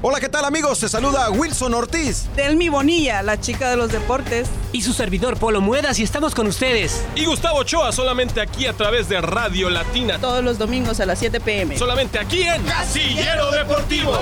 [0.00, 0.78] Hola, ¿qué tal amigos?
[0.78, 2.28] Se saluda Wilson Ortiz.
[2.36, 4.48] Delmi Bonilla, la chica de los deportes.
[4.70, 7.04] Y su servidor Polo Muedas y estamos con ustedes.
[7.16, 10.20] Y Gustavo Ochoa solamente aquí a través de Radio Latina.
[10.20, 11.76] Todos los domingos a las 7 pm.
[11.76, 14.12] Solamente aquí en Casillero Deportivo.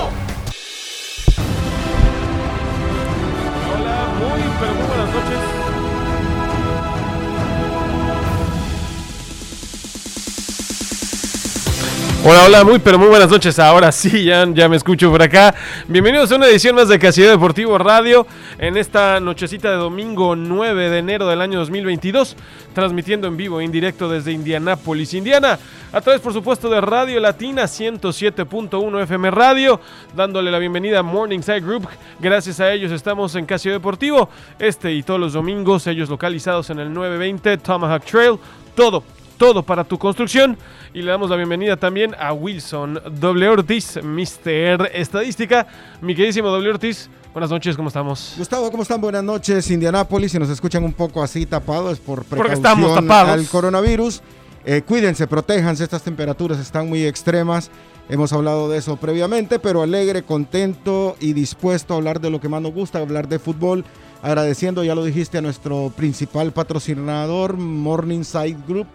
[3.75, 5.66] Hola, muy pero muy buenas noches.
[12.29, 13.57] Hola, hola, muy pero muy buenas noches.
[13.61, 15.55] Ahora sí, ya, me escucho por acá.
[15.87, 18.27] Bienvenidos a una edición más de Casillero Deportivo Radio
[18.59, 22.35] en esta nochecita de domingo 9 de enero del año 2022,
[22.75, 25.57] transmitiendo en vivo e indirecto desde Indianápolis, Indiana,
[25.93, 29.81] a través por supuesto de Radio Latina 107.1 FM Radio,
[30.17, 31.87] dándole la bienvenida a Morningside Group.
[32.19, 36.81] Gracias a ellos estamos en Casillero Deportivo, este y todos los domingos, ellos localizados en
[36.81, 38.37] el 920 Tomahawk Trail.
[38.75, 39.05] Todo,
[39.37, 40.57] todo para tu construcción.
[40.95, 43.49] Y le damos la bienvenida también a Wilson W.
[43.49, 44.91] Ortiz, Mr.
[44.93, 45.67] Estadística.
[46.01, 46.71] Mi queridísimo W.
[46.71, 48.35] Ortiz, buenas noches, ¿cómo estamos?
[48.39, 49.01] Gustavo, ¿cómo están?
[49.01, 50.33] Buenas noches, Indianápolis.
[50.33, 53.33] Si nos escuchan un poco así tapados es por Porque estamos tapados.
[53.33, 54.23] al coronavirus.
[54.65, 57.71] Eh, cuídense, protéjanse, estas temperaturas están muy extremas.
[58.09, 62.49] Hemos hablado de eso previamente, pero alegre, contento y dispuesto a hablar de lo que
[62.49, 63.85] más nos gusta, hablar de fútbol.
[64.23, 68.89] Agradeciendo, ya lo dijiste, a nuestro principal patrocinador, Morningside Group.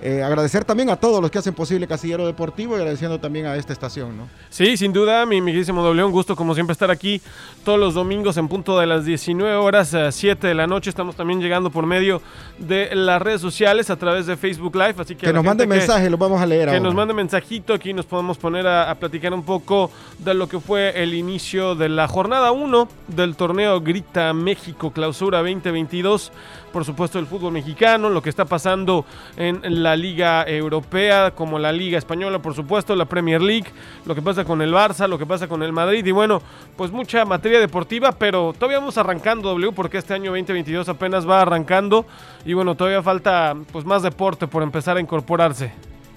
[0.00, 3.56] Eh, agradecer también a todos los que hacen posible Casillero Deportivo y agradeciendo también a
[3.56, 4.28] esta estación, ¿no?
[4.48, 7.20] Sí, sin duda, mi amiguísimo doble, un gusto como siempre estar aquí
[7.64, 10.88] todos los domingos en punto de las 19 horas, a 7 de la noche.
[10.90, 12.22] Estamos también llegando por medio
[12.58, 15.26] de las redes sociales a través de Facebook Live, así que...
[15.26, 16.80] Que nos mande mensaje, lo vamos a leer Que ahora.
[16.84, 20.60] nos mande mensajito, aquí nos podemos poner a, a platicar un poco de lo que
[20.60, 26.30] fue el inicio de la jornada 1 del torneo Grita México Clausura 2022.
[26.78, 29.04] Por supuesto, el fútbol mexicano, lo que está pasando
[29.36, 33.66] en la Liga Europea, como la Liga Española, por supuesto, la Premier League,
[34.06, 36.40] lo que pasa con el Barça, lo que pasa con el Madrid y bueno,
[36.76, 41.42] pues mucha materia deportiva, pero todavía vamos arrancando, W, porque este año 2022 apenas va
[41.42, 42.06] arrancando
[42.44, 45.72] y bueno, todavía falta pues más deporte por empezar a incorporarse.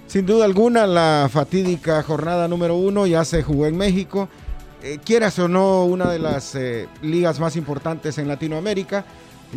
[0.06, 4.28] Sin duda alguna, la fatídica jornada número uno ya se jugó en México.
[4.84, 9.04] Eh, quieras o no, una de las eh, ligas más importantes en Latinoamérica.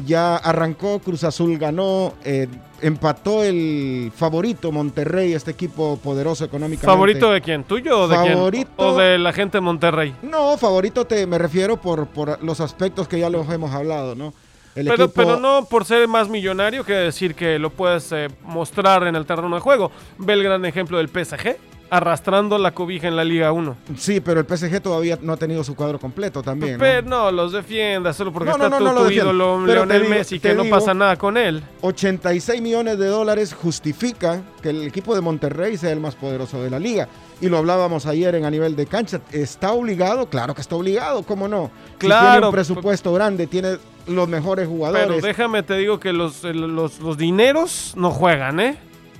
[0.05, 2.47] Ya arrancó, Cruz Azul ganó, eh,
[2.81, 6.85] empató el favorito Monterrey, este equipo poderoso económicamente.
[6.85, 7.63] ¿Favorito de quién?
[7.63, 8.89] ¿Tuyo o de Favorito- quién?
[8.89, 10.13] ¿O de la gente de Monterrey?
[10.21, 14.33] No, favorito te me refiero por, por los aspectos que ya los hemos hablado, ¿no?
[14.75, 18.27] El Pero, equipo- pero no por ser más millonario que decir que lo puedes eh,
[18.43, 19.89] mostrar en el terreno de juego.
[20.17, 21.55] Ve el gran ejemplo del PSG,
[21.89, 23.75] arrastrando la cobija en la Liga 1.
[23.97, 26.73] Sí, pero el PSG todavía no ha tenido su cuadro completo también.
[26.73, 26.79] ¿no?
[26.79, 29.85] Pero no, los defienda solo porque No, está no, tu, no lo tu ídolo Pero
[29.85, 31.63] Leonel digo- Messi, que no pasa nada con él.
[31.81, 36.69] 86 millones de dólares justifican que el equipo de Monterrey sea el más poderoso de
[36.69, 37.07] la liga.
[37.41, 39.19] Y lo hablábamos ayer en a nivel de cancha.
[39.31, 40.29] ¿Está obligado?
[40.29, 41.69] Claro que está obligado, ¿cómo no?
[41.93, 45.05] Si tiene Claro, un presupuesto grande, tiene los mejores jugadores.
[45.07, 48.77] Pero déjame te digo que los, los, los dineros no juegan, ¿eh?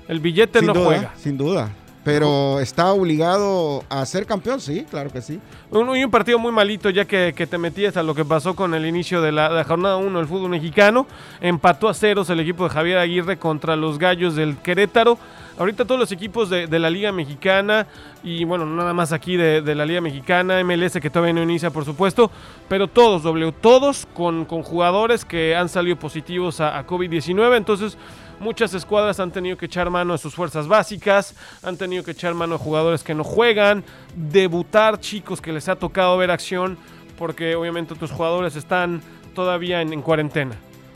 [0.08, 1.14] El billete sin no duda, juega.
[1.18, 1.70] Sin duda.
[2.06, 5.40] Pero está obligado a ser campeón, sí, claro que sí.
[5.72, 8.76] Un, y un partido muy malito ya que, te metías a lo que pasó con
[8.76, 11.08] el inicio de la, jornada 1 del fútbol mexicano.
[11.42, 15.18] Empató a ceros el equipo de Javier Aguirre contra los Gallos del Querétaro.
[15.58, 17.88] Ahorita todos los equipos de, la Liga Mexicana
[18.24, 21.86] y bueno, nada más aquí de, la Liga Mexicana, MLS que todavía no inicia por
[21.86, 22.30] supuesto,
[22.70, 27.58] pero todos, W, todos con, con jugadores que han salido positivos a, a COVID-19.
[27.58, 27.98] Entonces
[28.40, 32.34] muchas escuadras han tenido que echar mano a sus fuerzas básicas, han tenido que echar
[32.34, 33.84] mano a jugadores que no juegan,
[34.16, 36.78] debutar chicos que les ha tocado ver acción,
[37.18, 39.02] porque obviamente tus jugadores están
[39.34, 40.56] todavía en, en cuarentena.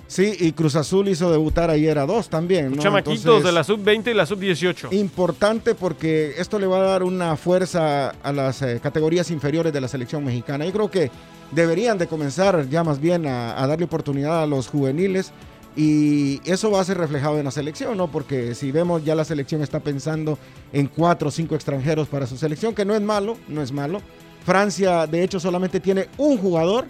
[0.09, 2.71] Sí, y Cruz Azul hizo debutar ayer a dos también.
[2.71, 2.81] ¿no?
[2.81, 4.91] Chamaquitos Entonces, de la sub-20 y la sub-18.
[4.93, 9.79] Importante porque esto le va a dar una fuerza a las eh, categorías inferiores de
[9.79, 10.65] la selección mexicana.
[10.65, 11.11] Yo creo que
[11.51, 15.31] deberían de comenzar ya más bien a, a darle oportunidad a los juveniles
[15.75, 18.07] y eso va a ser reflejado en la selección, ¿no?
[18.07, 20.37] Porque si vemos ya la selección está pensando
[20.73, 24.01] en cuatro o cinco extranjeros para su selección, que no es malo, no es malo.
[24.45, 26.85] Francia, de hecho, solamente tiene un jugador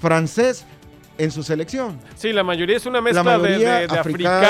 [0.00, 0.64] francés
[1.16, 2.00] en su selección.
[2.16, 4.42] Sí, la mayoría es una mezcla la de- mayoría de, de africanos,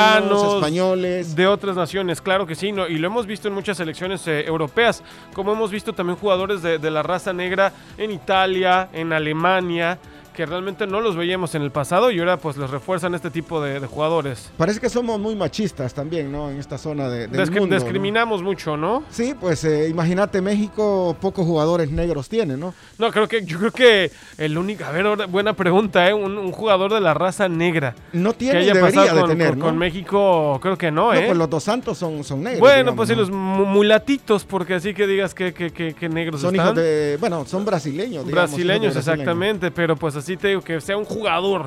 [0.42, 1.36] africanos, españoles.
[1.36, 4.46] de otras naciones, claro que sí, no, y lo hemos visto en muchas selecciones eh,
[4.46, 5.02] europeas,
[5.34, 9.98] como hemos visto también jugadores de, de la raza negra en Italia, en Alemania,
[10.34, 13.62] que realmente no los veíamos en el pasado y ahora pues les refuerzan este tipo
[13.62, 14.50] de, de jugadores.
[14.58, 16.50] Parece que somos muy machistas también, ¿no?
[16.50, 17.82] En esta zona de, del Descri- mundo, ¿no?
[17.82, 19.04] discriminamos mucho, ¿no?
[19.10, 22.74] Sí, pues eh, imagínate, México pocos jugadores negros tiene, ¿no?
[22.98, 26.12] No, creo que yo creo que el único, a ver, buena pregunta, ¿eh?
[26.14, 29.20] Un, un jugador de la raza negra No que tiene y haya debería pasado de
[29.22, 29.64] con, tener, con- ¿no?
[29.66, 31.24] con México, creo que no, No, ¿eh?
[31.26, 32.60] pues los dos santos son, son negros.
[32.60, 36.08] bueno, digamos, pues sí, los mu- mulatitos, porque así que digas que, que, que, que
[36.08, 36.66] negros Son están.
[36.68, 38.24] hijos de, bueno, son brasileños.
[38.26, 38.96] digamos, brasileños, brasileños.
[38.96, 41.66] exactamente, pero pues así te digo que sea un jugador.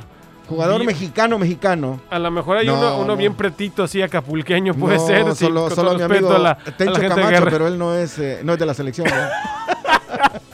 [0.50, 0.88] Jugador Bien.
[0.88, 2.00] mexicano, mexicano.
[2.10, 3.16] A lo mejor hay No, uno, uno no.
[3.18, 5.36] bien pretito, así acapulqueño, puede No, ser.
[5.36, 7.68] sí, solo, con solo mi amigo a la, a la Tencho gente de Camacho, pero
[7.68, 9.08] él no es, eh, no es de la selección.
[9.10, 9.14] ¿no?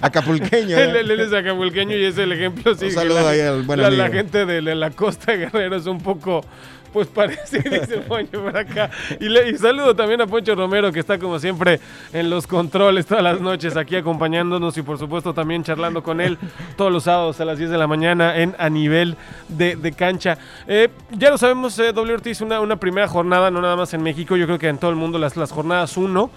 [0.00, 0.76] Acapulqueño.
[0.78, 0.84] ¿eh?
[1.00, 2.86] él- él es acapulqueño y es el ejemplo, sí.
[2.86, 4.16] Un saludo la, ahí al buen la- la amigo.
[4.18, 6.44] gente de la costa Guerrero es un poco,
[6.92, 8.90] pues parece, dice Poncho por acá.
[9.20, 11.80] Y, le- y saludo también a Poncho Romero, que está como siempre
[12.12, 16.38] en los controles todas las noches aquí acompañándonos y por supuesto también charlando con él
[16.76, 19.16] todos los sábados a las 10 de la mañana en A Nivel
[19.48, 20.38] de, de Cancha.
[20.66, 24.02] Eh, ya lo sabemos, eh, W Ortiz, una, una primera jornada, no nada más en
[24.02, 26.30] México, yo creo que en todo el mundo las, las jornadas 1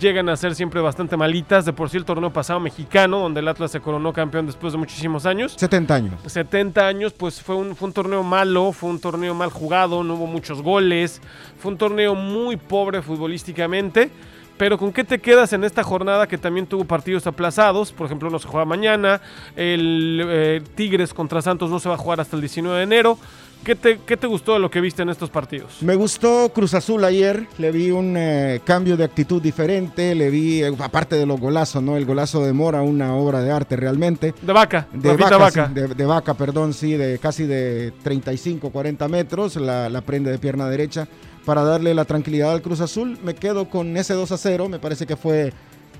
[0.00, 1.64] llegan a ser siempre bastante malitas.
[1.64, 4.78] De por sí el torneo pasado mexicano, donde el Atlas se coronó campeón después de
[4.78, 5.54] muchísimos años.
[5.56, 6.14] 70 años.
[6.26, 10.14] 70 años, pues fue un, fue un torneo malo, fue un torneo mal jugado, no
[10.14, 11.20] hubo muchos goles,
[11.58, 14.10] fue un torneo muy pobre futbolísticamente.
[14.56, 17.92] Pero ¿con qué te quedas en esta jornada que también tuvo partidos aplazados?
[17.92, 19.20] Por ejemplo, no se juega mañana,
[19.54, 23.18] el eh, Tigres contra Santos no se va a jugar hasta el 19 de enero.
[23.66, 25.78] ¿Qué te, ¿Qué te gustó de lo que viste en estos partidos?
[25.80, 30.62] Me gustó Cruz Azul ayer, le vi un eh, cambio de actitud diferente, le vi,
[30.62, 31.96] eh, aparte de los golazos, ¿no?
[31.96, 34.34] El golazo de Mora, una obra de arte realmente.
[34.40, 35.66] De vaca, De vaca, vaca.
[35.66, 40.30] sí, de, de vaca, perdón, sí, de casi de 35, 40 metros, la, la prende
[40.30, 41.08] de pierna derecha
[41.44, 43.18] para darle la tranquilidad al Cruz Azul.
[43.24, 45.52] Me quedo con ese 2 a 0, me parece que fue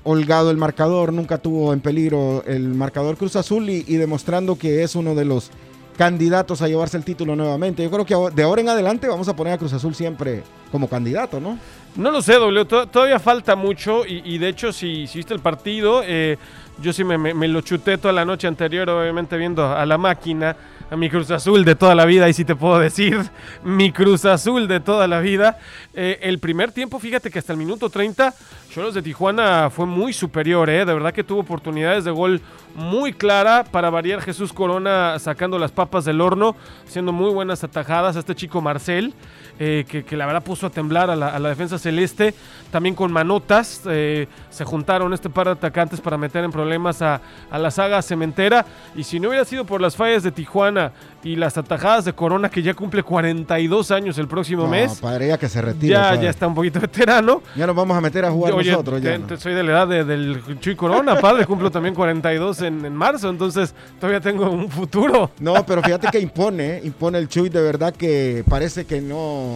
[0.05, 4.83] holgado el marcador, nunca tuvo en peligro el marcador Cruz Azul y, y demostrando que
[4.83, 5.51] es uno de los
[5.97, 7.83] candidatos a llevarse el título nuevamente.
[7.83, 10.87] Yo creo que de ahora en adelante vamos a poner a Cruz Azul siempre como
[10.87, 11.57] candidato, ¿no?
[11.95, 12.65] No lo sé, W.
[12.65, 14.05] to- Todavía falta mucho.
[14.05, 16.37] Y, de hecho, si, viste el partido, eh,
[16.79, 20.55] yo sí me- me lo chuté toda la noche anterior, obviamente viendo a la máquina,
[20.89, 22.29] a mi Cruz Azul de toda la vida.
[22.29, 23.19] Y sí te puedo decir,
[23.63, 25.59] mi Cruz Azul de toda la vida.
[25.93, 28.33] Eh, el primer tiempo, fíjate que hasta el minuto 30,
[28.69, 30.69] Cholos de Tijuana fue muy superior.
[30.69, 32.41] eh, De verdad que tuvo oportunidades de gol
[32.75, 33.63] muy clara.
[33.63, 36.55] Para variar, Jesús Corona sacando las papas del horno,
[36.87, 38.15] haciendo muy buenas atajadas.
[38.15, 39.13] A este chico Marcel
[39.59, 42.33] eh, que, que la verdad puso a temblar a la, a la defensa celeste,
[42.71, 47.21] también con manotas, eh, se juntaron este par de atacantes para meter en problemas a,
[47.49, 48.65] a la saga cementera,
[48.95, 50.91] y si no hubiera sido por las fallas de Tijuana
[51.23, 55.27] y las atajadas de Corona, que ya cumple 42 años el próximo No, mes, padre,
[55.27, 55.93] ya que se retire.
[55.93, 57.41] ya, ya está un poquito veterano.
[57.55, 59.01] Ya nos vamos a meter a jugar Oye, nosotros.
[59.01, 59.25] Ya, te- ¿no?
[59.27, 62.95] te- soy de la edad de- del Chuy Corona, padre, cumplo también 42 en, en
[62.95, 65.31] marzo, entonces todavía tengo un futuro.
[65.39, 69.46] No, pero fíjate que impone, impone el Chuy de verdad que parece que no,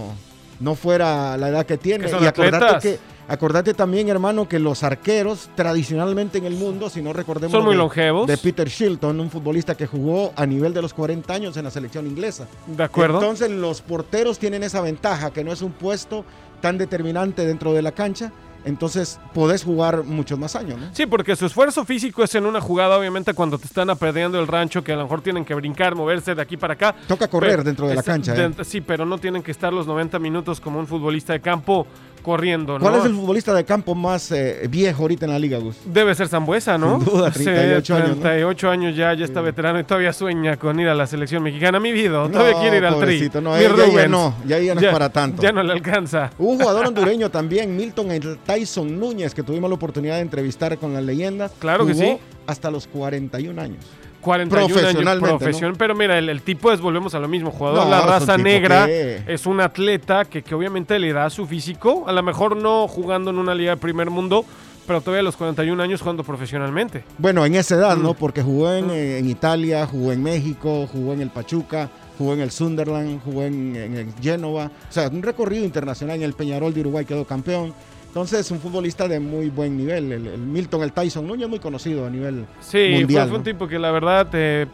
[0.59, 2.09] no fuera la edad que tiene.
[2.09, 2.83] Y acordate atletas.
[2.83, 7.63] que, acordate también, hermano, que los arqueros tradicionalmente en el mundo, si no recordemos Son
[7.63, 8.27] muy de, longevos.
[8.27, 11.71] de Peter Shilton, un futbolista que jugó a nivel de los 40 años en la
[11.71, 12.47] selección inglesa.
[12.67, 13.19] De acuerdo.
[13.19, 16.23] Entonces los porteros tienen esa ventaja, que no es un puesto
[16.61, 18.31] tan determinante dentro de la cancha.
[18.65, 20.87] Entonces podés jugar muchos más años, ¿no?
[20.93, 24.47] Sí, porque su esfuerzo físico es en una jugada, obviamente, cuando te están apedreando el
[24.47, 26.95] rancho, que a lo mejor tienen que brincar, moverse de aquí para acá.
[27.07, 28.35] Toca correr Pero- dentro de la es- cancha.
[28.35, 28.49] ¿eh?
[28.49, 31.87] de- Sí, pero no tienen que estar los 90 minutos como un futbolista de campo
[32.21, 32.79] corriendo, ¿no?
[32.85, 35.75] ¿Cuál es el futbolista de campo más eh, viejo ahorita en la liga, Gus?
[35.85, 36.99] Debe ser Zambuesa, ¿no?
[36.99, 38.21] Sin duda, Sí, 38 años, ¿no?
[38.21, 41.79] 38 años ya, ya está veterano y todavía sueña con ir a la selección mexicana.
[41.79, 43.29] Mi vida, todavía quiere ir al tri.
[43.41, 43.67] no, Mi ya,
[44.01, 45.41] ya- no, ya, ya no es para tanto.
[45.41, 46.31] Ya no le alcanza.
[46.37, 48.09] Un jugador hondureño también, Milton
[48.45, 51.51] Tyson Núñez, que tuvimos la oportunidad de entrevistar con las leyendas.
[51.59, 52.17] Claro que sí.
[52.47, 53.85] Hasta los 41 años.
[54.21, 57.83] 41 años Profesionalmente, profesión, pero mira, el, el tipo es, volvemos a lo mismo, jugador
[57.85, 62.05] No, la raza negra, que- es un atleta que, que obviamente le da su físico,
[62.07, 64.45] a lo mejor no jugando en una liga de primer mundo,
[64.87, 67.03] pero todavía a los 41 años jugando profesionalmente.
[67.17, 68.03] Bueno, en esa edad, Mm.
[68.03, 68.13] ¿no?
[68.13, 72.41] Porque jugó en, eh, en Italia, jugó en México, jugó en el Pachuca, jugó en
[72.41, 74.65] el Sunderland, jugó en, en el Génova.
[74.65, 77.73] O sea, un recorrido internacional en el Peñarol de Uruguay quedó campeón.
[78.11, 80.11] Entonces, un futbolista de muy buen nivel.
[80.11, 83.23] El, el Milton, el Tyson Núñez, muy conocido a nivel Sí, mundial.
[83.23, 84.65] fue, fue un tipo que la verdad, eh,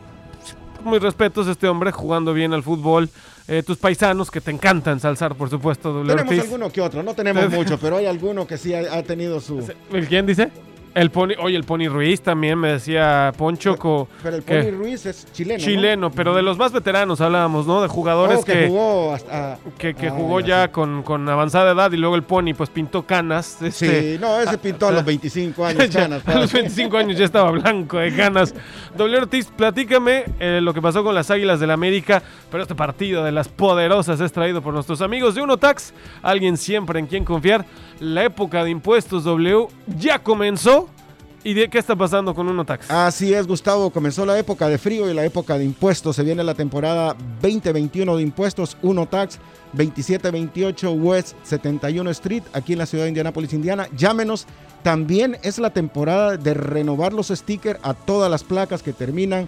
[0.83, 3.09] muy respetos a este hombre jugando bien al fútbol.
[3.47, 6.07] Eh, tus paisanos que te encantan ensalzar, por supuesto, W.
[6.15, 6.43] Tenemos Ortiz.
[6.51, 9.65] alguno que otro, no tenemos mucho, pero hay alguno que sí ha, ha tenido su...
[9.93, 10.49] ¿El quién dice?
[10.93, 13.75] El Pony, oye, el Pony Ruiz también me decía Poncho.
[14.23, 15.59] Pero el que- Pony Ruiz es chileno.
[15.59, 15.63] ¿no?
[15.65, 17.83] chileno, pero de los más veteranos hablábamos, ¿no?
[17.83, 19.59] De jugadores Oh, que, que, jugó hasta.
[19.77, 20.69] que, que Ah, jugó ya, sí.
[20.71, 23.61] con, con avanzada edad y luego el Pony pues pintó canas.
[23.61, 25.87] Este, Sí, no, ese pintó a los 25 años.
[25.89, 26.61] Ya, canas, a los padre.
[26.63, 28.55] 25 años ya estaba blanco de ganas.
[28.95, 33.23] Doble Ortiz, platícame eh, lo que pasó con las Águilas del América, pero este partido
[33.23, 37.65] de las poderosas es traído por nuestros amigos de Unotax, alguien siempre en quien confiar.
[37.99, 39.67] La época de impuestos W
[39.97, 40.86] ya comenzó.
[41.43, 42.89] ¿Y de qué está pasando con Unotax?
[42.89, 43.89] Así es, Gustavo.
[43.91, 46.15] Comenzó la época de frío y la época de impuestos.
[46.15, 48.75] Se viene la temporada 2021 de impuestos.
[48.81, 49.39] Uno Tax
[49.73, 53.87] 2728 West 71 Street, aquí en la ciudad de Indianápolis, Indiana.
[53.95, 54.47] Llámenos.
[54.83, 59.47] También es la temporada de renovar los stickers a todas las placas que terminan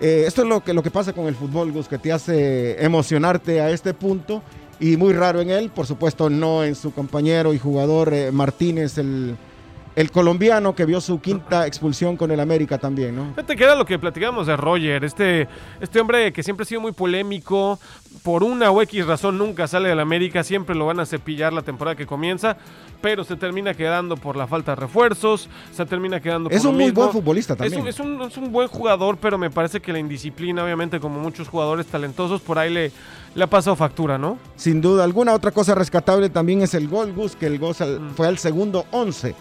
[0.00, 2.82] eh, esto es lo que, lo que pasa con el fútbol, Gus, que te hace
[2.84, 4.42] emocionarte a este punto
[4.80, 8.98] y muy raro en él, por supuesto no en su compañero y jugador eh, Martínez,
[8.98, 9.36] el,
[9.98, 13.30] el colombiano que vio su quinta expulsión con el América también, ¿no?
[13.30, 15.48] Fíjate que era lo que platicábamos de Roger, este,
[15.80, 17.80] este hombre que siempre ha sido muy polémico,
[18.22, 21.62] por una o X razón nunca sale del América, siempre lo van a cepillar la
[21.62, 22.56] temporada que comienza,
[23.00, 26.72] pero se termina quedando por la falta de refuerzos, se termina quedando Es por un
[26.74, 27.00] lo muy mismo.
[27.02, 27.80] buen futbolista Es también.
[27.82, 31.18] un, es, un, es un buen jugador, pero me parece que la indisciplina, obviamente, como
[31.18, 32.92] muchos jugadores talentosos, por ahí le,
[33.34, 34.38] le ha pasado factura, ¿no?
[34.54, 38.14] Sin duda alguna, otra cosa rescatable también es el gol, Gus, que el gol Mm.
[38.14, 39.34] fue al segundo 11.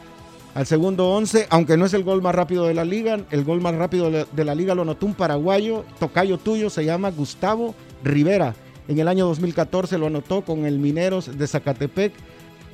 [0.57, 3.61] Al segundo 11, aunque no es el gol más rápido de la liga, el gol
[3.61, 8.55] más rápido de la, liga lo anotó un paraguayo, tocayo tuyo, se llama Gustavo Rivera.
[8.87, 12.11] En el año 2014 lo anotó con el Mineros de Zacatepec.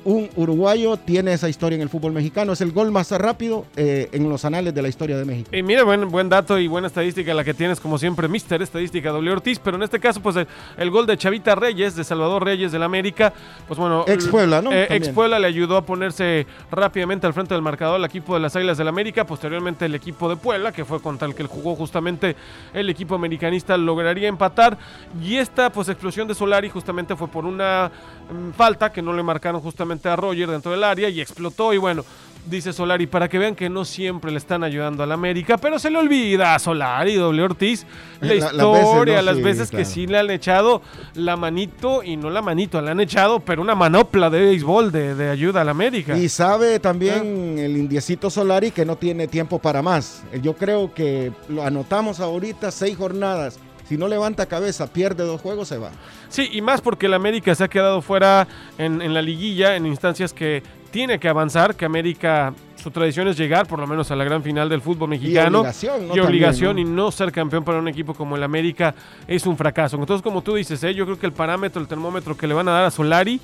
[0.04, 2.52] Un uruguayo tiene esa historia en el fútbol mexicano.
[2.52, 5.48] Es el gol más rápido eh, en los anales de la historia de México.
[5.50, 9.10] Y mira, buen, buen dato y buena estadística la que tienes, como siempre, Mister Estadística
[9.10, 10.46] W Ortiz, pero en este caso, pues el,
[10.76, 13.32] el gol de Chavita Reyes, de Salvador Reyes del América,
[13.66, 14.04] pues bueno.
[14.06, 14.72] Ex Puebla, ¿no?
[14.72, 18.40] eh, ex Puebla le ayudó a ponerse rápidamente al frente del marcador al equipo de
[18.40, 21.76] las Águilas del América, posteriormente el equipo de Puebla, que fue contra el que jugó
[21.76, 22.36] justamente
[22.74, 24.76] el equipo americanista, lograría empatar.
[25.22, 27.90] Y esta, pues, explosión de Solari justamente fue por una
[28.30, 31.72] mm, falta que no le marcaron justamente a Roger dentro del área y explotó.
[31.72, 32.04] Y bueno,
[32.46, 35.88] dice Solari, para que vean que no siempre le están ayudando al América, pero se
[35.90, 37.86] le olvida a Solari, doble Ortiz,
[38.20, 39.22] la, La- las historia, veces, ¿no?
[39.22, 40.82] las Sí, veces que sí le han echado
[41.14, 45.14] la manito, y no la manito, le han echado, pero una manopla de béisbol de,
[45.14, 46.18] de ayuda al América.
[46.18, 50.22] Y sabe también el indiecito Solari que no tiene tiempo para más.
[50.42, 53.58] Yo creo que lo anotamos ahorita, seis jornadas.
[53.88, 55.90] Si no levanta cabeza, pierde dos juegos, se va.
[56.28, 58.48] Sí, y más porque el América se ha quedado fuera
[58.78, 63.36] en, en la liguilla, en instancias que tiene que avanzar, que América, su tradición es
[63.36, 65.58] llegar por lo menos a la gran final del fútbol mexicano.
[65.58, 66.16] obligación, ¿no?
[66.16, 68.94] Y obligación, También, y no ser campeón para un equipo como el América
[69.26, 69.96] es un fracaso.
[69.96, 70.94] Entonces, como tú dices, ¿eh?
[70.94, 73.40] yo creo que el parámetro, el termómetro que le van a dar a Solari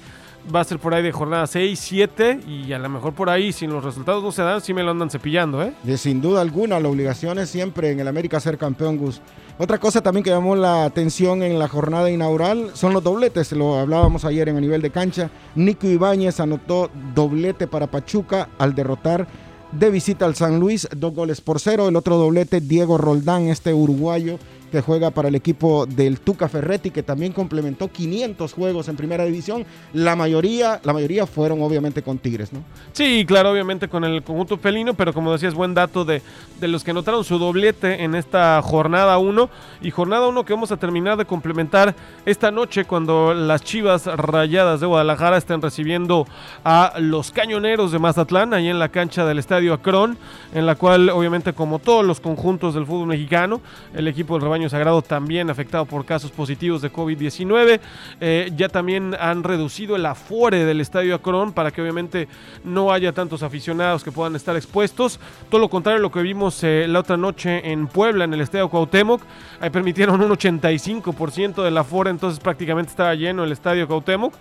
[0.54, 3.52] va a ser por ahí de jornada 6, 7, y a lo mejor por ahí,
[3.52, 5.72] si los resultados no se dan, sí me lo andan cepillando, ¿eh?
[5.82, 9.20] De sin duda alguna, la obligación es siempre en el América ser campeón, Gus.
[9.58, 13.52] Otra cosa también que llamó la atención en la jornada inaugural son los dobletes.
[13.52, 15.30] Lo hablábamos ayer en el nivel de cancha.
[15.54, 19.26] Nico Ibáñez anotó doblete para Pachuca al derrotar
[19.72, 21.88] de visita al San Luis, dos goles por cero.
[21.88, 24.38] El otro doblete, Diego Roldán, este uruguayo
[24.70, 29.24] que juega para el equipo del Tuca Ferretti, que también complementó 500 juegos en primera
[29.24, 29.64] división.
[29.92, 32.62] La mayoría, la mayoría fueron obviamente con Tigres, ¿no?
[32.92, 36.22] Sí, claro, obviamente con el conjunto felino, pero como decías, buen dato de,
[36.60, 39.50] de los que anotaron su doblete en esta jornada 1
[39.82, 44.80] y jornada 1 que vamos a terminar de complementar esta noche cuando las Chivas Rayadas
[44.80, 46.26] de Guadalajara estén recibiendo
[46.64, 50.16] a los Cañoneros de Mazatlán, ahí en la cancha del Estadio Acron,
[50.54, 53.60] en la cual obviamente como todos los conjuntos del fútbol mexicano,
[53.94, 57.80] el equipo del rebaño sagrado también afectado por casos positivos de COVID-19.
[58.20, 62.28] Eh, ya también han reducido el afore del Estadio Acron para que obviamente
[62.64, 65.18] no haya tantos aficionados que puedan estar expuestos.
[65.48, 68.40] Todo lo contrario a lo que vimos eh, la otra noche en Puebla, en el
[68.40, 69.22] Estadio Cuauhtémoc.
[69.60, 74.34] Ahí permitieron un 85% del afore, entonces prácticamente estaba lleno el Estadio Cuauhtémoc.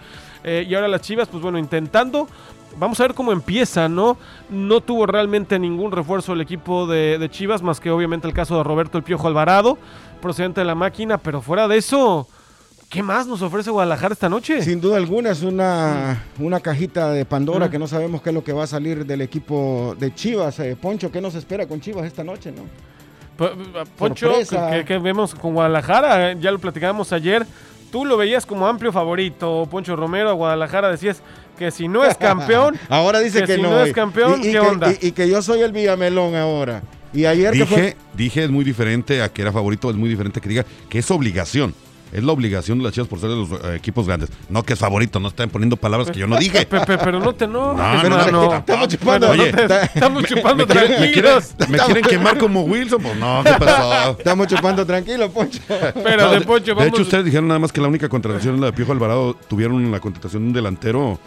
[0.43, 2.27] Eh, y ahora las Chivas, pues bueno, intentando
[2.77, 4.17] vamos a ver cómo empieza, ¿no?
[4.49, 8.57] No tuvo realmente ningún refuerzo el equipo de, de, Chivas, más que obviamente el caso
[8.57, 9.77] de Roberto El Piojo Alvarado,
[10.21, 12.27] procedente de la máquina, pero fuera de eso,
[12.89, 14.61] ¿qué más nos ofrece Guadalajara esta noche?
[14.61, 17.71] Sin duda alguna es una, una cajita de Pandora mm.
[17.71, 20.59] que no sabemos qué es lo que va a salir del equipo de Chivas.
[20.59, 22.63] Eh, Poncho, ¿qué nos espera con Chivas esta noche, no?
[23.97, 27.47] Poncho, que, que, vemos con Guadalajara, ya lo platicábamos ayer,
[27.89, 31.23] tú lo veías como amplio favorito, Poncho Romero, a Guadalajara decías
[31.59, 34.51] que si no es campeón, ahora dice que, si no, es campeón, y, y ¿qué
[34.51, 34.91] que, onda?
[34.93, 36.81] Y, y, que yo soy el Villamelón ahora.
[37.13, 37.97] Y ayer dije, que fue...
[38.13, 41.11] dije es muy diferente a que era favorito, es muy diferente que diga que es
[41.11, 41.75] obligación.
[42.11, 44.29] Es la obligación de las Chivas por ser de los eh, equipos grandes.
[44.49, 46.65] No que es favorito, no están poniendo palabras que yo no dije.
[46.69, 47.73] Pero, pero, pero no te no.
[47.73, 48.53] No, no, no.
[48.55, 49.29] Estamos chupando.
[49.29, 51.69] Oye, no te- estamos chupando ¿Me quieren, me, quieren, tranquilos.
[51.69, 53.01] me quieren quemar como Wilson?
[53.01, 54.11] Pues no, ¿qué pasó?
[54.17, 55.59] Estamos chupando tranquilo, Poncho.
[55.67, 56.87] Pero No, de Poncho, de vamos.
[56.93, 59.35] hecho, ustedes dijeron nada más que la única contratación es la de Piojo Alvarado.
[59.47, 61.19] Tuvieron la contratación de un delantero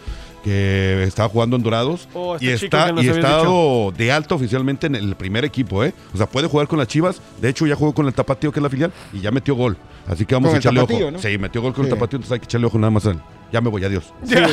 [0.43, 4.95] que estaba jugando en Dorados Oh, este y está y estado de alto oficialmente en
[4.95, 5.93] el primer equipo, ¿eh?
[6.13, 7.21] O sea, puede jugar con las Chivas.
[7.41, 9.77] De hecho, ya jugó con el Tapatío, que es la filial, y ya metió gol.
[10.07, 11.11] Así que vamos Con a el echarle Tapatío, ojo.
[11.11, 11.19] ¿no?
[11.19, 11.89] Sí, metió gol con Sí.
[11.89, 13.19] el Tapatío, entonces hay que echarle ojo nada más a él.
[13.53, 14.11] Ya me voy, adiós.
[14.25, 14.47] Ya,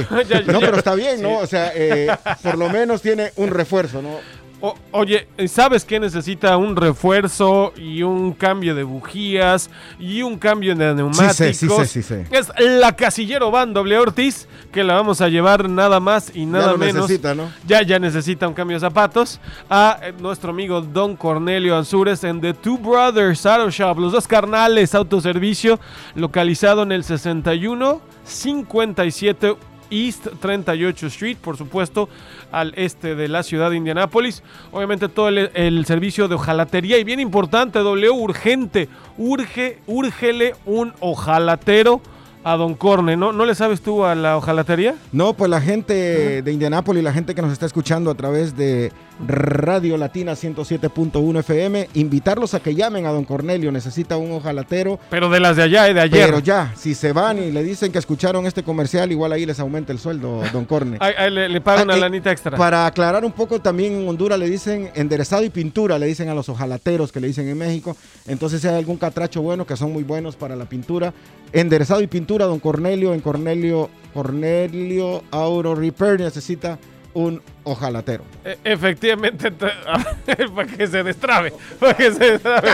[0.46, 1.38] No, pero está bien, ¿no?
[1.38, 2.08] O sea, eh,
[2.42, 4.18] por lo menos tiene un refuerzo, ¿no?
[4.62, 10.74] O- oye, ¿sabes qué necesita un refuerzo y un cambio de bujías y un cambio
[10.76, 11.36] de neumáticos?
[11.36, 12.26] Sí sé, sí sé, sí sé.
[12.30, 16.66] Es la Casillero Van doble Ortiz, que la vamos a llevar nada más y nada
[16.66, 16.94] ya lo menos.
[17.02, 17.50] necesita, ¿no?
[17.66, 19.40] Ya, ya necesita un cambio de zapatos.
[19.70, 24.28] A eh, nuestro amigo Don Cornelio Ansures en The Two Brothers Auto Shop, los dos
[24.28, 25.80] carnales autoservicio,
[26.14, 29.56] localizado en el 61 57
[29.90, 32.08] East 38 Street, por supuesto,
[32.52, 34.42] al este de la ciudad de Indianápolis.
[34.72, 42.00] Obviamente todo el, servicio de ojalatería y bien importante, W urgente, urge, úrgele un ojalatero
[42.42, 43.32] a Don Corne, ¿no?
[43.32, 44.94] ¿No le sabes tú a la ojalatería?
[45.12, 48.92] No, pues la gente de Indianápolis, la gente que nos está escuchando a través de
[49.28, 55.28] Radio Latina 107.1 FM, invitarlos a que llamen a don Cornelio, necesita un ojalatero, Pero
[55.28, 56.24] de las de allá y de ayer.
[56.24, 59.60] pero ya, si se van y le dicen que escucharon este comercial, igual ahí les
[59.60, 60.96] aumenta el sueldo, don Corne.
[61.00, 62.56] Ahí- ahí le, le pagan Ah, una eh, lanita extra.
[62.56, 66.34] Para aclarar un poco, también en Honduras le dicen enderezado y pintura, le dicen a
[66.34, 67.94] los ojalateros que le dicen en México.
[68.26, 71.12] Entonces, si hay algún catracho bueno, que son muy buenos para la pintura,
[71.52, 76.78] enderezado y pintura, don Cornelio, en Cornelio, Cornelio Auro Repair necesita
[77.12, 78.22] un ojalatero.
[78.44, 81.52] E- efectivamente, te- para que se destrabe.
[81.80, 82.68] Para que se destrabe.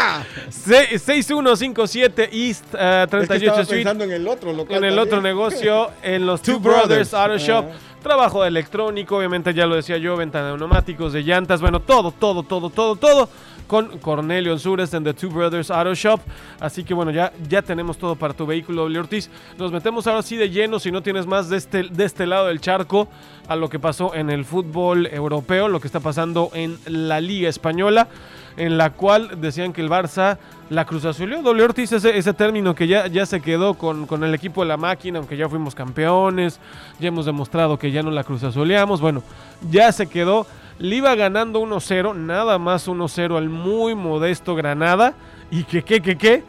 [0.51, 3.79] Se- 6157 East eh, Es que 38 estaba Street.
[3.81, 5.07] pensando en el otro local en el también.
[5.07, 7.15] otro negocio, en los Two, Two Brothers, Brothers.
[7.15, 7.65] Auto Shop.
[7.73, 7.77] Ah.
[8.03, 12.13] Trabajo de electrónico, obviamente ya lo decía yo, venta de neumáticos, de llantas, bueno, todo,
[12.13, 13.29] todo, todo, todo, todo.
[13.67, 16.21] Con Cornelio Ansures en The Two Brothers Auto Shop.
[16.61, 19.01] Así que bueno, ya, ya tenemos todo para tu vehículo, W.
[19.01, 19.31] Ortiz.
[19.59, 22.47] Nos metemos ahora sí de lleno, si no tienes más de este, de este lado
[22.47, 23.09] del charco,
[23.49, 27.49] a lo que pasó en el fútbol europeo, lo que está pasando en la Liga
[27.49, 28.09] Española,
[28.57, 30.39] en la cual decían que el Barça
[30.71, 31.43] la Cruz Azulió.
[31.43, 31.65] W.
[31.65, 34.77] Ortiz, ese, ese término que ya, ya se quedó con, con el equipo de la
[34.77, 36.59] máquina, aunque ya fuimos campeones,
[36.99, 39.01] ya hemos demostrado que ya no la Cruz Azuleamos.
[39.01, 39.23] Bueno,
[39.71, 40.47] ya se quedó.
[40.79, 45.15] Le iba ganando 1-0, nada más 1-0 al muy modesto Granada.
[45.51, 46.43] Y que, que, que, que,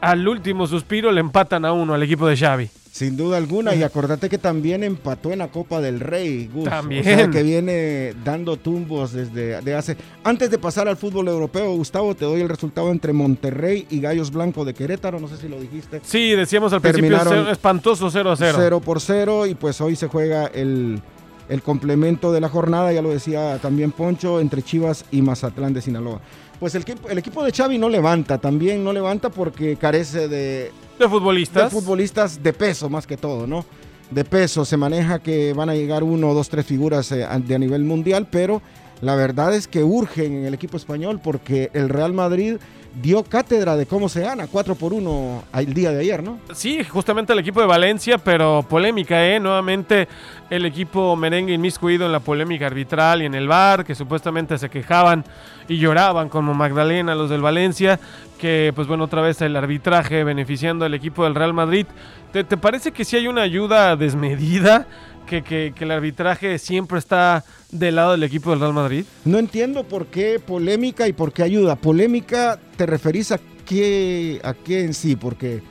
[0.00, 2.68] al último suspiro le empatan a uno al equipo de Xavi.
[2.90, 6.64] Sin duda alguna, y acordate que también empató en la Copa del Rey, Gus.
[6.68, 7.02] También.
[7.02, 9.96] O sea, que viene dando tumbos desde de hace...
[10.24, 14.32] Antes de pasar al fútbol europeo, Gustavo, te doy el resultado entre Monterrey y Gallos
[14.32, 16.00] Blanco de Querétaro, no sé si lo dijiste.
[16.02, 18.54] Sí, decíamos al Terminaron principio, cero- espantoso 0-0.
[18.56, 21.00] 0 por 0 y pues hoy se juega el,
[21.48, 25.80] el complemento de la jornada, ya lo decía también Poncho, entre Chivas y Mazatlán de
[25.80, 26.20] Sinaloa.
[26.60, 30.38] Pues el, equipo- el equipo de Xavi no levanta, también no levanta porque carece de,
[30.38, 31.72] De de futbolistas.
[31.72, 33.64] futbolistas de peso más que todo, ¿no?
[34.10, 37.58] De peso, se maneja que van a llegar uno, dos, tres figuras eh, de a
[37.58, 38.60] nivel mundial, pero
[39.02, 42.56] la verdad es que urgen en el equipo español porque el Real Madrid
[42.94, 46.38] dio cátedra de cómo se gana, 4 por 1 el día de ayer, ¿no?
[46.52, 49.38] Sí, justamente el equipo de Valencia, pero polémica, ¿eh?
[49.38, 50.08] Nuevamente
[50.50, 54.68] el equipo merengue inmiscuido en la polémica arbitral y en el bar, que supuestamente se
[54.68, 55.24] quejaban
[55.68, 58.00] y lloraban como Magdalena los del Valencia,
[58.38, 61.86] que pues bueno, otra vez el arbitraje beneficiando al equipo del Real Madrid.
[62.32, 64.86] ¿Te, parece que sí hay una ayuda desmedida?
[65.28, 69.04] Que, que- que el arbitraje siempre está del lado del equipo del Real Madrid?
[69.24, 71.76] No entiendo por qué polémica y por qué ayuda.
[71.76, 75.14] Polémica, ¿te referís a qué, a qué en sí?
[75.16, 75.62] Porque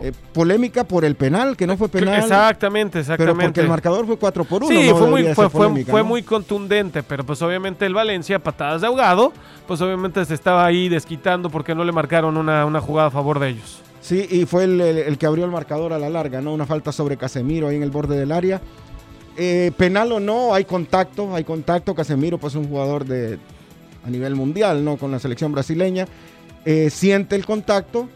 [0.00, 2.18] eh, polémica por el penal, que no fue penal.
[2.18, 3.44] Exactamente, Pero exactamente.
[3.44, 4.68] porque el marcador fue 4 por 1.
[4.80, 9.32] Sí, fue, muy, fue, muy contundente, pero pues obviamente el Valencia, patadas de ahogado,
[9.68, 13.38] pues obviamente se estaba ahí desquitando porque no le marcaron una, una jugada a favor
[13.38, 13.80] de ellos.
[14.00, 16.52] Sí, y fue el, el- el que abrió el marcador a la larga, ¿no?
[16.52, 18.60] Una falta sobre Casemiro ahí en el borde del área.
[19.36, 21.94] Eh, penal o no, hay contacto, hay contacto.
[21.94, 23.38] Casemiro, pues un jugador de
[24.06, 24.96] a nivel mundial, ¿no?
[24.96, 26.06] Con la selección brasileña.
[26.64, 28.08] Eh, siente el contacto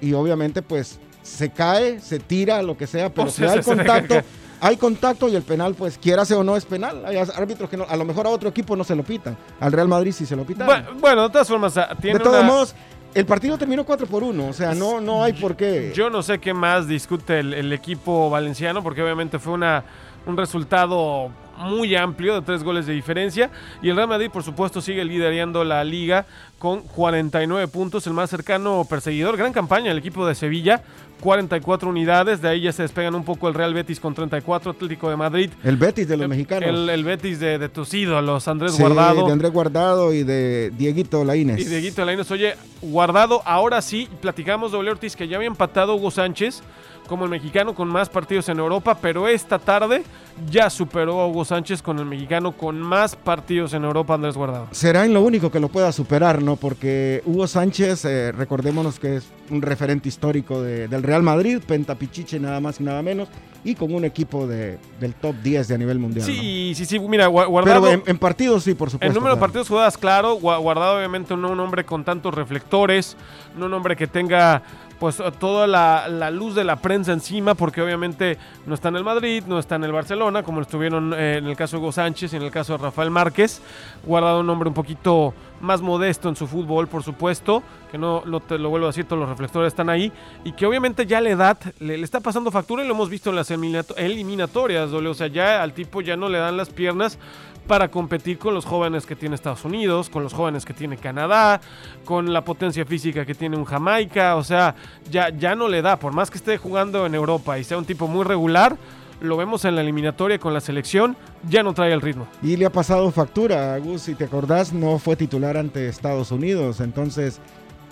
[0.00, 4.14] y obviamente, pues se cae, se tira, lo que sea, pero si hay contacto,
[4.60, 7.04] hay contacto y el penal, pues quiera o no es penal.
[7.06, 9.36] Hay árbitros que no- a lo mejor a otro equipo no se lo pitan.
[9.60, 10.66] Al Real Madrid sí se lo pitan.
[10.66, 12.74] Bueno, bueno, de todas formas, ah, tiene de todos una- modos,
[13.14, 15.92] el partido terminó 4 por 1, o sea, no, no hay por qué.
[15.94, 19.84] Yo no sé qué más discute el, el equipo valenciano, porque obviamente fue una,
[20.26, 23.50] un resultado muy amplio de tres goles de diferencia.
[23.82, 26.26] Y el Real Madrid, por supuesto, sigue liderando la liga
[26.58, 29.36] con 49 puntos, el más cercano perseguidor.
[29.36, 30.82] Gran campaña el equipo de Sevilla,
[31.20, 32.42] 44 unidades.
[32.42, 35.50] De ahí ya se despegan un poco el Real Betis con 34, Atlético de Madrid.
[35.64, 36.68] El Betis de los mexicanos.
[36.68, 39.26] El, el Betis de, de tus ídolos, Andrés Sí, Guardado.
[39.26, 41.58] De Andrés Guardado y de Dieguito Laínez.
[41.60, 46.10] Y Dieguito Lainez, oye, guardado, ahora sí, platicamos doble Ortiz que ya había empatado Hugo
[46.10, 46.62] Sánchez
[47.06, 50.02] como el mexicano con más partidos en Europa, pero esta tarde
[50.50, 54.68] ya superó a Hugo Sánchez con el mexicano con más partidos en Europa, Andrés Guardado.
[54.72, 56.56] Será en lo único que lo pueda superar, ¿no?
[56.56, 62.38] Porque Hugo Sánchez, eh, recordémonos que es un referente histórico de- del Real Madrid, pentapichiche
[62.40, 63.28] nada más y nada menos,
[63.64, 66.24] y con un equipo de, del top 10 de a nivel mundial.
[66.26, 67.26] Sí, sí, sí, mira.
[67.26, 67.82] Guardado...
[67.82, 69.08] Pero en, en partidos sí, por supuesto.
[69.10, 70.38] El número de partidos jugadas, claro.
[70.38, 73.16] Gua- Guardado, obviamente, no un hombre con tantos reflectores.
[73.56, 74.62] No un hombre que tenga
[74.98, 79.04] pues toda la, la luz de la prensa encima, porque obviamente no está en el
[79.04, 82.32] Madrid, no está en el Barcelona, como estuvieron eh, en el caso de Hugo Sánchez
[82.32, 83.60] y en el caso de Rafael Márquez.
[84.04, 88.40] Guardado un hombre un poquito más modesto en su fútbol, por supuesto, que no, no
[88.40, 90.12] te lo vuelvo a decir, todos los reflectores están ahí,
[90.44, 93.36] y que obviamente ya la edad le, está pasando factura y lo hemos visto en
[93.36, 97.18] las eliminato- eliminatorias, o sea, ya al tipo ya no le dan las piernas
[97.66, 101.60] para competir con los jóvenes que tiene Estados Unidos, con los jóvenes que tiene Canadá,
[102.04, 104.74] con la potencia física que tiene un Jamaica, o sea,
[105.10, 107.84] ya, ya no le da, por más que esté jugando en Europa y sea un
[107.84, 108.76] tipo muy regular,
[109.20, 111.16] lo vemos en la eliminatoria con la selección,
[111.48, 112.26] ya no trae el ritmo.
[112.42, 116.80] Y le ha pasado factura, Gus, si te acordás, no fue titular ante Estados Unidos.
[116.80, 117.40] Entonces,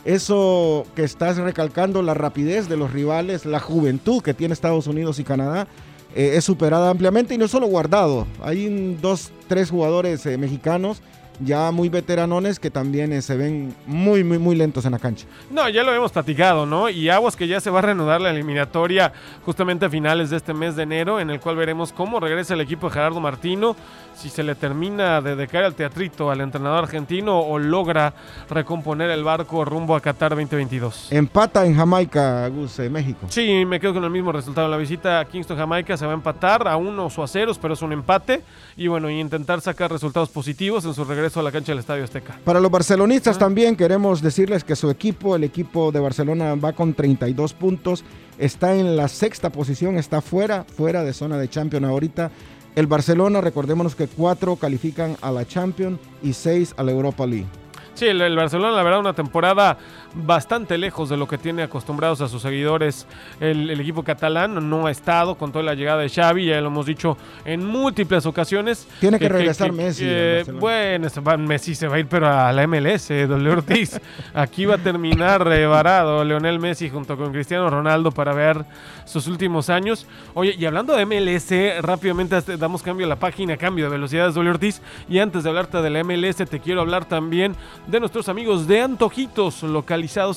[0.04, 5.18] eso que estás recalcando, la rapidez de los rivales, la juventud que tiene Estados Unidos
[5.18, 5.66] y Canadá,
[6.14, 8.26] eh, es superada ampliamente y no solo guardado.
[8.42, 11.02] Hay dos, tres jugadores eh, mexicanos
[11.40, 15.26] ya muy veteranones que también eh, se ven muy, muy, muy lentos en la cancha.
[15.50, 16.88] No, ya lo hemos platicado, ¿no?
[16.88, 19.12] Y aguas que ya se va a reanudar la eliminatoria
[19.44, 22.60] justamente a finales de este mes de enero, en el cual veremos cómo regresa el
[22.60, 23.76] equipo de Gerardo Martino,
[24.14, 28.14] si se le termina de, de caer al teatrito al entrenador argentino o logra
[28.48, 31.10] recomponer el barco rumbo a Qatar 2022.
[31.12, 33.26] Empata en Jamaica, Gus, eh, México.
[33.28, 34.68] Sí, me quedo con el mismo resultado.
[34.68, 37.74] La visita a Kingston, Jamaica se va a empatar a unos o a ceros, pero
[37.74, 38.42] es un empate.
[38.76, 42.38] Y bueno, intentar sacar resultados positivos en su regreso a la cancha del Estadio Azteca.
[42.44, 46.94] Para los barcelonistas también queremos decirles que su equipo, el equipo de Barcelona, va con
[46.94, 48.04] 32 puntos,
[48.38, 52.30] está en la sexta posición, está fuera, fuera de zona de Champions ahorita.
[52.76, 57.46] El Barcelona, recordémonos que cuatro califican a la Champions y seis a la Europa League.
[57.94, 59.78] Sí, el, el Barcelona, la verdad, una temporada
[60.14, 63.06] bastante lejos de lo que tiene acostumbrados a sus seguidores
[63.40, 64.68] el, el equipo catalán.
[64.68, 68.26] No ha estado con toda la llegada de Xavi, ya lo hemos dicho en múltiples
[68.26, 68.86] ocasiones.
[69.00, 73.10] Tiene que regresar Messi eh, bueno, Messi se va a ir, pero a la MLS,
[73.10, 74.00] eh, doble Ortiz.
[74.34, 78.64] Aquí va a terminar eh, varado Leonel Messi junto con Cristiano Ronaldo para ver
[79.04, 80.06] sus últimos años.
[80.34, 84.50] Oye, y hablando de MLS, rápidamente damos cambio a la página, cambio de velocidades, doble
[84.50, 84.80] Ortiz.
[85.08, 87.54] Y antes de hablarte de la MLS, te quiero hablar también
[87.86, 89.62] de nuestros amigos de Antojitos,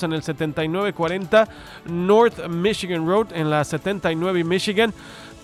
[0.03, 1.47] en el 7940
[1.85, 4.93] North Michigan Road, en la 79 y Michigan.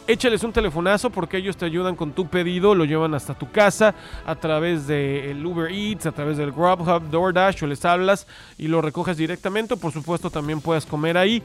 [0.06, 3.96] Échales un telefonazo porque ellos te ayudan con tu pedido, lo llevan hasta tu casa
[4.26, 8.82] a través del Uber Eats, a través del Grubhub, DoorDash o les hablas y lo
[8.82, 9.78] recoges directamente.
[9.78, 11.42] Por supuesto, también puedes comer ahí.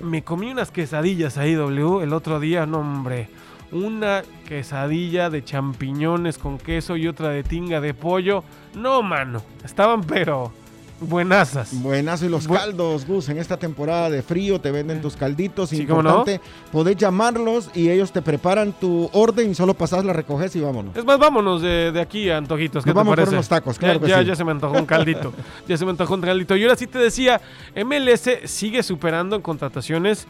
[0.00, 3.28] Me comí unas quesadillas ahí, W, el otro día, no hombre.
[3.72, 8.44] Una quesadilla de champiñones con queso y otra de tinga de pollo.
[8.74, 9.42] No, mano.
[9.64, 10.52] Estaban pero
[11.00, 11.70] buenazas.
[11.82, 15.70] Buenazo y los Bu- caldos, Gus, en esta temporada de frío te venden tus calditos.
[15.70, 16.10] Sí, ¿cómo no?
[16.10, 16.40] importante,
[16.72, 20.96] podés llamarlos y ellos te preparan tu orden y solo pasás, la recoges y vámonos.
[20.96, 22.84] Es más, vámonos de, de aquí a Antojitos.
[22.84, 23.34] ¿Qué Nos te vamos por parece?
[23.34, 24.24] unos tacos, claro ya, que ya, sí.
[24.26, 25.32] ya se me antojó un caldito.
[25.68, 26.56] ya se me antojó un caldito.
[26.56, 27.40] Y ahora sí te decía,
[27.76, 30.26] MLS sigue superando en contrataciones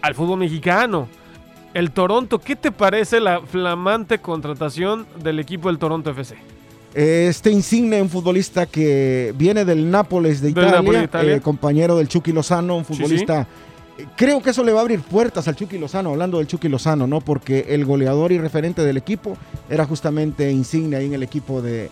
[0.00, 1.08] al fútbol mexicano.
[1.74, 2.38] el Toronto.
[2.38, 6.36] ¿Qué te parece la flamante contratación del equipo del Toronto FC?
[7.00, 12.76] Este insigne, un futbolista que viene del Nápoles de Italia, eh, compañero del Chucky Lozano,
[12.76, 13.02] un Sí, sí.
[13.02, 13.46] futbolista.
[13.98, 16.68] eh, Creo que eso le va a abrir puertas al Chucky Lozano, hablando del Chucky
[16.68, 17.20] Lozano, ¿no?
[17.20, 19.36] Porque el goleador y referente del equipo
[19.70, 21.88] era justamente insigne ahí en el equipo de,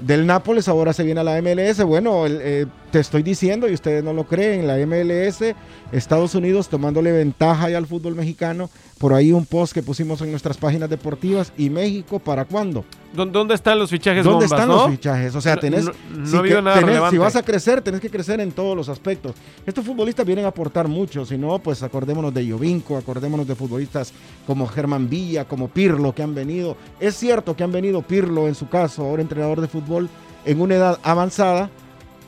[0.00, 1.82] del Nápoles, ahora se viene a la MLS.
[1.84, 5.54] Bueno, el, eh, te estoy diciendo, y ustedes no lo creen, la MLS,
[5.92, 8.70] Estados Unidos tomándole ventaja ya al fútbol mexicano.
[8.98, 11.52] Por ahí un post que pusimos en nuestras páginas deportivas.
[11.58, 12.84] ¿Y México para cuándo?
[13.16, 14.82] ¿Dó- ¿Dónde están los fichajes ¿Dónde bombas, están no?
[14.82, 15.34] los fichajes?
[15.34, 18.10] O sea, No- tenés, no- no si, que- tenés- si vas a crecer, tenés que
[18.10, 19.34] crecer en todos los aspectos.
[19.64, 24.12] Estos futbolistas vienen a aportar mucho, si no, pues acordémonos de Jovinco, acordémonos de futbolistas
[24.46, 26.76] como Germán Villa, como Pirlo, que han venido.
[27.00, 30.08] Es cierto que han venido Pirlo, en su caso, ahora entrenador de fútbol,
[30.44, 31.70] en una edad avanzada,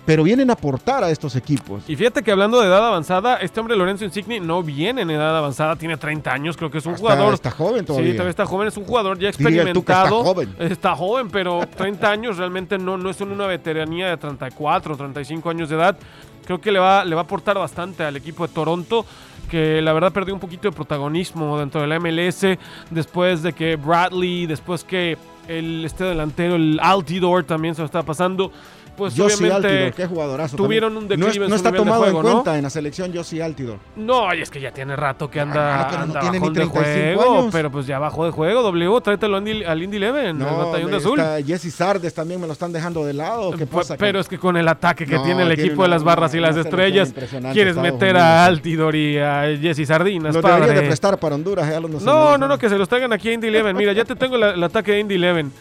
[0.08, 1.82] pero vienen a aportar a estos equipos.
[1.86, 5.36] Y fíjate que hablando de edad avanzada, este hombre Lorenzo Insigni no viene en edad
[5.36, 7.34] avanzada, tiene 30 años, creo que es un jugador.
[7.34, 8.12] está joven Sí, todavía.
[8.14, 10.24] todavía está joven, es un jugador ya que está experimentado.
[10.24, 10.54] joven.
[10.60, 15.68] Está joven, pero 30 años realmente no, no es una veteranía de 34, 35 años
[15.68, 15.98] de edad.
[16.46, 19.04] Creo que le va, le va a aportar bastante al equipo de Toronto,
[19.50, 22.46] que la verdad perdió un poquito de protagonismo dentro de la MLS
[22.88, 25.18] después de que Bradley, después que
[25.48, 28.52] el este delantero, el Altidore también se lo estaba pasando.
[28.98, 30.56] Pues Josie obviamente Altidor, qué jugadorazo.
[30.56, 31.12] tuvieron también.
[31.14, 32.32] un No es- declive en No, su está nivel de tomado juego, en ¿no?
[32.32, 33.78] cuenta en la selección Josie Altidor.
[33.96, 36.38] No, y es que ya tiene rato que anda, Ah, pero no anda tiene ni
[36.40, 37.52] bajón de 35 juego, años.
[37.52, 40.96] pero pues ya bajó de juego, W, tráetelo al Indy, Indy Eleven, el batallón de
[40.98, 41.20] azul.
[41.46, 43.52] Jesse Sardes también me lo están dejando de lado.
[43.52, 43.96] ¿Qué Pues, pasa?
[43.96, 46.40] pero es que con el ataque que No, tiene el equipo de las barras y
[46.40, 47.14] las estrellas,
[47.52, 48.44] quieres meter a.
[48.46, 51.68] Altidor y a Jesse Sardinas, Lo deberían de prestar para Honduras.
[51.82, 53.76] los No, no, no, que se los traigan aquí a Indy Eleven.
[53.76, 55.52] Mira, ya te tengo el ataque de Indy Eleven.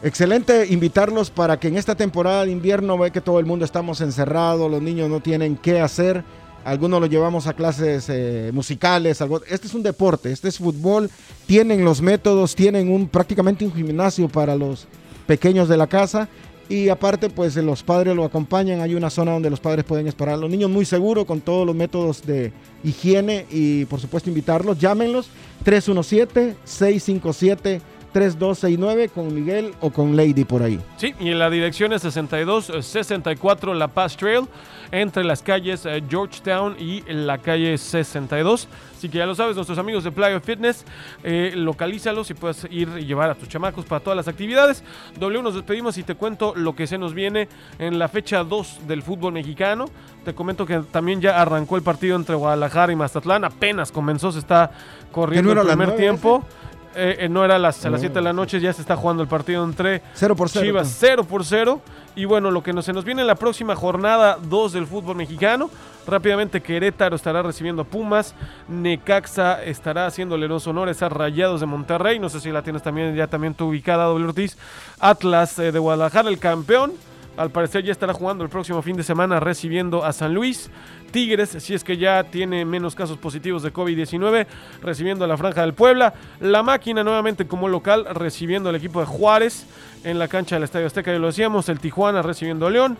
[0.03, 4.03] Excelente invitarlos para que en esta temporada de invierno ve que todo el mundo estamos
[4.03, 6.23] encerrados, los niños no tienen qué hacer,
[6.67, 9.41] algunos los llevamos a clases eh, musicales, algo.
[9.49, 11.09] este es un deporte, este es fútbol,
[11.47, 14.89] tienen los métodos, tienen un prácticamente un gimnasio para los
[15.29, 16.29] pequeños de la casa
[16.69, 20.35] y aparte pues los padres lo acompañan, hay una zona donde los padres pueden esperar
[20.35, 22.53] a los niños muy seguro con todos los métodos de
[22.83, 25.29] higiene y por supuesto invitarlos, llámenlos
[25.63, 27.81] 317 657
[28.17, 30.81] 3269 con Miguel o con Lady por ahí.
[30.97, 34.47] Sí, y en la dirección es 62 eh, 64 La Paz Trail,
[34.91, 38.69] entre las calles eh, Georgetown y la calle 62.
[38.97, 40.87] Así que ya lo sabes, nuestros amigos de Playa Fitness,
[41.23, 44.83] eh, localízalos y puedes ir y llevar a tus chamacos para todas las actividades.
[45.21, 48.87] W, nos despedimos y te cuento lo que se nos viene en la fecha 2
[48.89, 49.91] del fútbol mexicano.
[50.25, 54.39] Te comento que también ya arrancó el partido entre Guadalajara y Mazatlán, apenas comenzó, se
[54.39, 54.71] está
[55.13, 56.43] corriendo ¿Que no el primer tiempo.
[56.43, 56.66] Eh,
[56.97, 58.07] eh, no era a las, a las No.
[58.07, 60.65] 7 de la noche, ya se está jugando el partido entre 0 por 0.
[60.65, 61.81] Chivas 0 por 0.
[62.15, 65.17] Y bueno, lo que nos, se nos viene en la próxima jornada 2 del fútbol
[65.17, 65.71] mexicano.
[66.07, 68.35] Rápidamente Querétaro estará recibiendo a Pumas.
[68.69, 72.19] Necaxa estará haciéndole los honores a Rayados de Monterrey.
[72.19, 74.57] No sé si la tienes también ya también tú ubicada, doble Ortiz.
[75.01, 76.93] Atlas eh, de Guadalajara, el campeón.
[77.37, 80.71] Al parecer ya estará jugando el próximo fin de semana recibiendo a San Luis.
[81.11, 84.47] Tigres, si es que ya tiene menos casos positivos de COVID-19,
[84.83, 86.15] recibiendo a la Franja del Puebla.
[86.41, 89.67] La máquina nuevamente como local, recibiendo al equipo de Juárez
[90.05, 91.69] en la cancha del Estadio Azteca, ya lo decíamos.
[91.69, 92.97] El Tijuana recibiendo a León.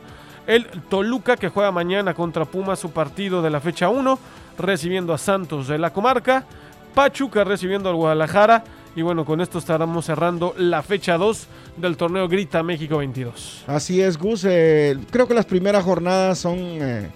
[0.47, 4.19] El Toluca que juega mañana contra Puma su partido de la fecha 1,
[4.59, 6.45] recibiendo a Santos de la comarca.
[6.95, 8.65] Pachuca recibiendo al Guadalajara.
[8.97, 13.65] Y bueno, con esto estaremos cerrando la fecha 2 del torneo Grita México 22.
[13.67, 14.45] Así es, Gus.
[14.49, 17.11] eh, creo que las primeras jornadas son eh,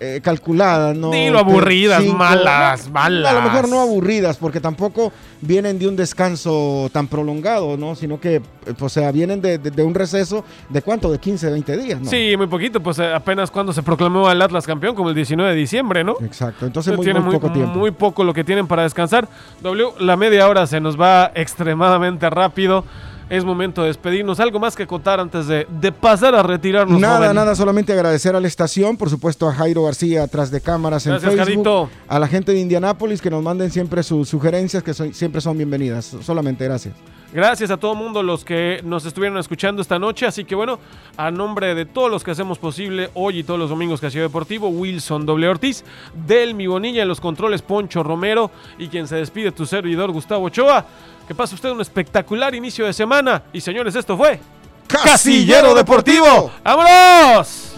[0.00, 1.10] eh, calculadas, ¿no?
[1.10, 3.32] Dilo, aburridas, Cinco- malas, no, malas.
[3.32, 7.94] A lo mejor no aburridas, porque tampoco vienen de un descanso tan prolongado, ¿no?
[7.94, 8.42] Sino que, eh,
[8.78, 12.08] o sea, vienen de, de- de un receso de cuánto, de 15, 20 días, ¿no?
[12.08, 15.50] Sí, muy poquito, pues eh, apenas cuando se proclamó al Atlas campeón, como el 19
[15.50, 16.14] de diciembre, ¿no?
[16.24, 17.76] Exacto, entonces muy, tiene muy poco tiempo.
[17.78, 19.28] muy poco lo que tienen para descansar.
[19.62, 22.84] W, la media hora se nos va extremadamente rápido.
[23.30, 24.40] Es momento de despedirnos.
[24.40, 26.98] ¿Algo más que contar antes de, de pasar a retirarnos?
[27.00, 27.34] Nada, joven?
[27.36, 31.12] nada, solamente agradecer a la estación, por supuesto a Jairo García atrás de cámaras en
[31.12, 31.90] Gracias, Facebook, Jarito.
[32.08, 35.56] a la gente de Indianápolis que nos manden siempre sus sugerencias, que son- siempre son
[35.56, 36.16] bienvenidas.
[36.22, 36.94] Solamente gracias.
[37.30, 40.26] Gracias a todo el mundo los que nos estuvieron escuchando esta noche.
[40.26, 40.78] Así que bueno,
[41.16, 44.10] a nombre de todos los que hacemos posible hoy y todos los domingos que ha
[44.10, 45.48] sido deportivo, Wilson W.
[45.48, 45.84] Ortiz,
[46.26, 50.46] Del Mi Bonilla en los controles, Poncho Romero y quien se despide, tu servidor Gustavo
[50.46, 50.84] Ochoa.
[51.26, 53.42] Que pase usted un espectacular inicio de semana.
[53.52, 54.40] Y señores, esto fue
[54.86, 56.50] Casillero Deportivo.
[56.64, 57.74] ¡Vámonos!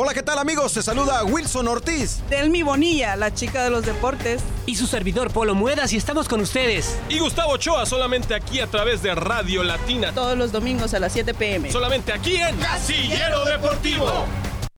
[0.00, 0.70] Hola, ¿qué tal amigos?
[0.70, 2.20] Se saluda Wilson Ortiz.
[2.30, 4.40] Delmi Bonilla, la chica de los deportes.
[4.64, 6.96] Y su servidor Polo Muedas y estamos con ustedes.
[7.08, 10.12] Y Gustavo Ochoa solamente aquí a través de Radio Latina.
[10.14, 11.72] Todos los domingos a las 7 pm.
[11.72, 14.24] Solamente aquí en Casillero Deportivo.